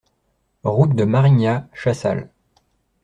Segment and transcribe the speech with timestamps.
[0.63, 2.31] Route de Marignat, Chassal